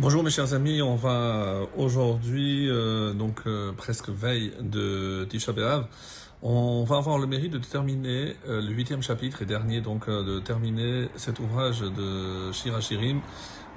[0.00, 5.50] Bonjour mes chers amis, on va euh, aujourd'hui, euh, donc euh, presque veille de Tisha
[5.50, 5.88] B'Av,
[6.40, 10.38] on va avoir le mérite de terminer euh, le huitième chapitre et dernier, donc de
[10.38, 13.20] terminer cet ouvrage de Shira Shirim,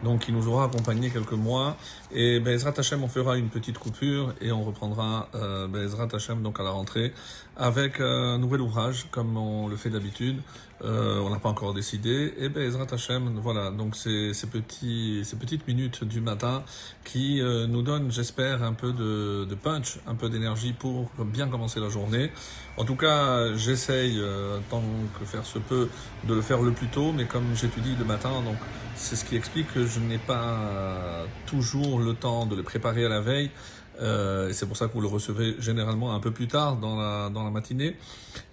[0.04, 1.78] donc qui nous aura accompagné quelques mois.
[2.12, 6.60] Et Bezrat Hashem, on fera une petite coupure et on reprendra euh, Bezrat Hashem donc
[6.60, 7.14] à la rentrée
[7.58, 10.42] avec un nouvel ouvrage comme on le fait d'habitude.
[10.84, 12.34] Euh, on n'a pas encore décidé.
[12.40, 16.64] Et Bezrat Hashem, voilà, donc ces, ces petites minutes du matin
[17.04, 21.48] qui euh, nous donnent, j'espère, un peu de, de punch, un peu d'énergie pour bien
[21.48, 22.32] commencer la journée.
[22.78, 24.82] En tout cas, j'essaye, euh, tant
[25.20, 25.88] que faire se peut,
[26.24, 28.58] de le faire le plus tôt, mais comme j'étudie le matin, donc
[28.96, 33.10] c'est ce qui explique que je n'ai pas toujours le temps de le préparer à
[33.10, 33.52] la veille.
[34.00, 36.96] Euh, et c'est pour ça que vous le recevez généralement un peu plus tard dans
[36.96, 37.96] la, dans la matinée.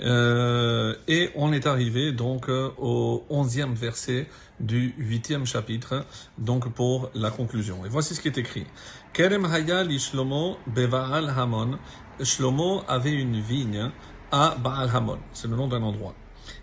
[0.01, 4.27] Euh, et on est arrivé donc euh, au onzième verset
[4.61, 6.05] du huitième chapitre,
[6.37, 7.85] donc pour la conclusion.
[7.87, 8.67] Et voici ce qui est écrit.
[9.13, 11.79] Kerem Haya li Shlomo bevaal Hamon.
[12.23, 13.91] Shlomo avait une vigne
[14.33, 15.19] à Baal Hamon.
[15.33, 16.15] C'est le nom d'un endroit.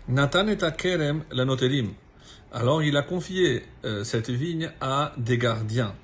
[0.08, 0.46] Nathan
[0.76, 1.92] Kerem la notelim.
[2.52, 5.94] Alors il a confié euh, cette vigne à des gardiens.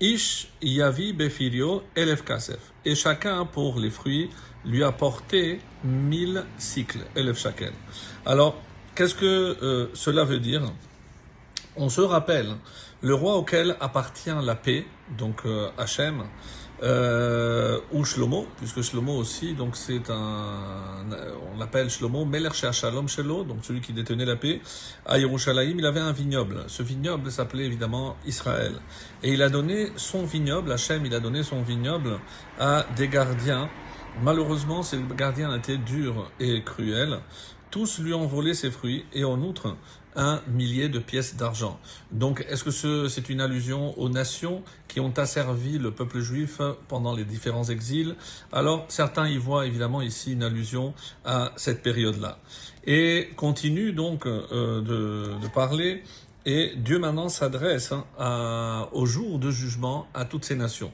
[0.00, 2.72] Ish yavi befirio elef kasef.
[2.84, 4.30] Et chacun pour les fruits
[4.64, 7.72] lui a porté mille cycles, elef shakel.
[8.24, 8.60] Alors,
[8.94, 10.62] qu'est-ce que euh, cela veut dire?
[11.76, 12.56] On se rappelle,
[13.02, 16.24] le roi auquel appartient la paix, donc euh, Hachem,
[16.82, 21.04] euh, ou Shlomo, puisque Shlomo aussi, donc c'est un,
[21.54, 24.60] on l'appelle Shlomo, Meler Shalom Shelo, donc celui qui détenait la paix,
[25.06, 26.64] à Yerushalayim, il avait un vignoble.
[26.68, 28.74] Ce vignoble s'appelait évidemment Israël.
[29.22, 32.18] Et il a donné son vignoble, Hachem, il a donné son vignoble
[32.58, 33.70] à des gardiens.
[34.22, 37.20] Malheureusement, ces gardiens étaient durs et cruels.
[37.70, 39.76] Tous lui ont volé ses fruits et en outre
[40.16, 41.78] un millier de pièces d'argent.
[42.10, 46.62] Donc, est-ce que ce, c'est une allusion aux nations qui ont asservi le peuple juif
[46.88, 48.16] pendant les différents exils?
[48.52, 50.94] Alors, certains y voient évidemment ici une allusion
[51.26, 52.38] à cette période-là.
[52.86, 56.02] Et continue donc euh, de, parler
[56.46, 60.92] et Dieu maintenant s'adresse hein, au jour de jugement à toutes ces nations.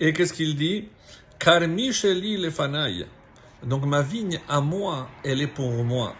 [0.00, 0.88] Et qu'est-ce qu'il dit?
[3.62, 6.14] Donc ma vigne à moi, elle est pour moi.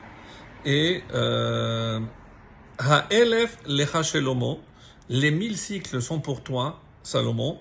[0.64, 2.00] Et euh,
[2.78, 4.60] ha'elef lecha shelomo.
[5.10, 7.58] Les mille cycles sont pour toi, Salomon.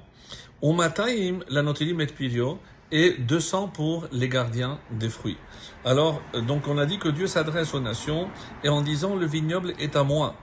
[0.64, 2.60] Umataim la notilim et pirio.
[2.94, 5.38] Et 200 pour les gardiens des fruits.
[5.84, 8.30] Alors, donc on a dit que Dieu s'adresse aux nations
[8.64, 10.36] et en disant le vignoble est à moi.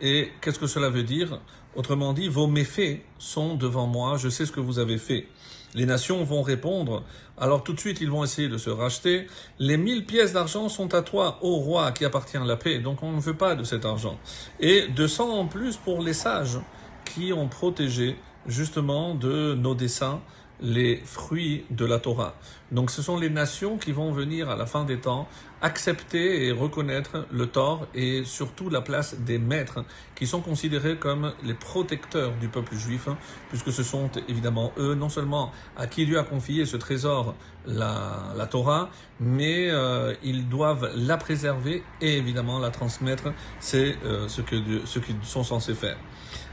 [0.00, 1.40] Et qu'est-ce que cela veut dire?
[1.76, 5.28] Autrement dit, vos méfaits sont devant moi, je sais ce que vous avez fait.
[5.74, 7.02] Les nations vont répondre,
[7.36, 9.26] alors tout de suite ils vont essayer de se racheter.
[9.58, 13.02] Les mille pièces d'argent sont à toi, ô roi, qui appartient à la paix, donc
[13.02, 14.18] on ne veut pas de cet argent.
[14.60, 16.58] Et 200 en plus pour les sages
[17.04, 20.20] qui ont protégé justement de nos desseins
[20.64, 22.34] les fruits de la Torah.
[22.72, 25.28] Donc ce sont les nations qui vont venir à la fin des temps
[25.60, 31.32] accepter et reconnaître le tort et surtout la place des maîtres qui sont considérés comme
[31.42, 33.08] les protecteurs du peuple juif
[33.48, 37.34] puisque ce sont évidemment eux non seulement à qui Dieu a confié ce trésor
[37.66, 44.28] la, la Torah mais euh, ils doivent la préserver et évidemment la transmettre c'est euh,
[44.28, 45.96] ce que ce qu'ils sont censés faire.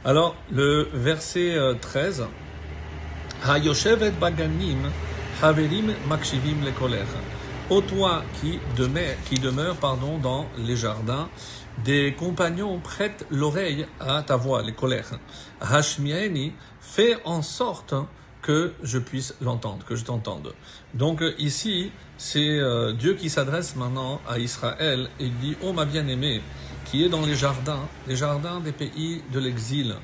[0.05, 2.25] Alors le verset euh, 13
[3.43, 4.91] Hayoshevet baganim,
[5.41, 7.19] haverim makshivim lekolecha.
[7.71, 11.27] Ô toi qui demeure, qui demeure pardon, dans les jardins,
[11.83, 15.17] des compagnons prêtent l'oreille à ta voix, les colères.
[15.59, 17.95] Hashmieni, fais en sorte
[18.43, 20.53] que je puisse l'entendre, que je t'entende.
[20.93, 25.85] Donc ici, c'est euh, Dieu qui s'adresse maintenant à Israël et il dit, ô ma
[25.85, 26.41] bien-aimée,
[26.85, 29.95] qui est dans les jardins, les jardins des pays de l'exil,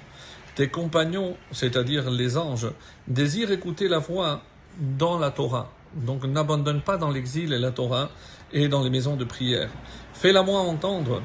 [0.57, 2.72] tes compagnons, c'est-à-dire les anges,
[3.07, 4.41] désirent écouter la voix
[4.79, 5.72] dans la Torah.
[5.94, 8.09] Donc n'abandonne pas dans l'exil la Torah
[8.51, 9.69] et dans les maisons de prière.
[10.16, 11.22] Fais-la moi entendre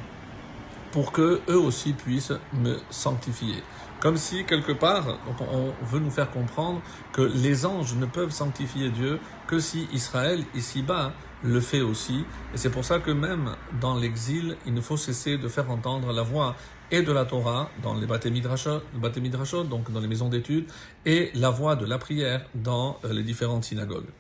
[0.91, 3.63] pour que eux aussi puissent me sanctifier.
[4.01, 6.83] Comme si quelque part, on veut nous faire comprendre
[7.15, 12.25] que les anges ne peuvent sanctifier Dieu que si Israël ici-bas le fait aussi.
[12.53, 16.13] Et c'est pour ça que même dans l'exil, il ne faut cesser de faire entendre
[16.13, 16.55] la voix
[16.93, 20.67] et de la Torah dans les Bate Midrashot, donc dans les maisons d'études,
[21.07, 24.11] et la voix de la prière dans les différentes synagogues.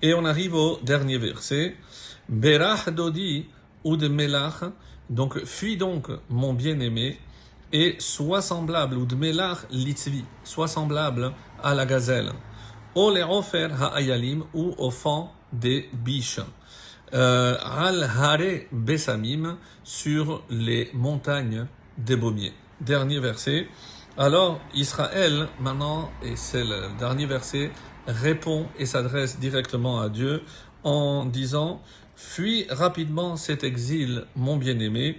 [0.00, 1.76] Et on arrive au dernier verset.
[2.28, 3.46] Berach Dodi
[3.82, 4.62] ou de Melach,
[5.10, 7.18] donc fuis donc mon bien-aimé,
[7.72, 12.30] et sois semblable, ou de Melach litzvi, sois semblable à la gazelle.
[12.94, 16.40] O le ofer ha'ayalim, ou au fond des biches.
[17.14, 21.66] Euh, al hare besamim, sur les montagnes
[21.98, 22.52] des.
[22.80, 23.68] Dernier verset.
[24.18, 27.70] Alors Israël, maintenant, et c'est le dernier verset,
[28.06, 30.42] répond et s'adresse directement à Dieu
[30.84, 31.80] en disant,
[32.16, 35.18] Fuis rapidement cet exil, mon bien-aimé,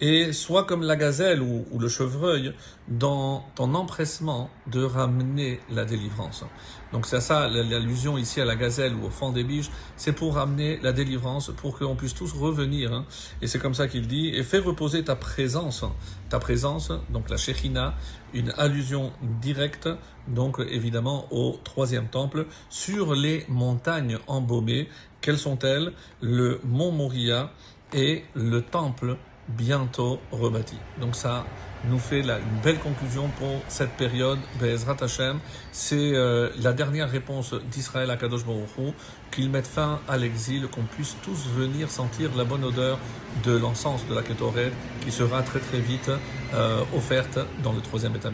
[0.00, 2.52] et sois comme la gazelle ou, le chevreuil
[2.88, 6.44] dans ton empressement de ramener la délivrance.
[6.92, 10.34] Donc c'est ça l'allusion ici à la gazelle ou au fond des biches, c'est pour
[10.34, 12.92] ramener la délivrance, pour qu'on puisse tous revenir.
[12.92, 13.06] Hein.
[13.40, 15.84] Et c'est comme ça qu'il dit, et fais reposer ta présence,
[16.28, 17.94] ta présence, donc la Shechina,
[18.32, 19.88] une allusion directe,
[20.28, 24.88] donc évidemment au troisième temple, sur les montagnes embaumées.
[25.20, 25.92] Quelles sont-elles?
[26.20, 27.50] Le mont Moria
[27.92, 29.16] et le temple
[29.48, 30.76] bientôt rebâti.
[31.00, 31.44] Donc ça
[31.88, 34.38] nous fait là une belle conclusion pour cette période.
[34.60, 35.38] Bezrat Hashem,
[35.72, 38.94] c'est euh, la dernière réponse d'Israël à Kadosh Baruch
[39.30, 42.98] qu'il mette fin à l'exil, qu'on puisse tous venir sentir la bonne odeur
[43.42, 46.10] de l'encens de la Ketoret qui sera très très vite
[46.54, 48.30] euh, offerte dans le troisième état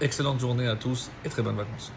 [0.00, 1.92] Excellente journée à tous et très bonnes vacances.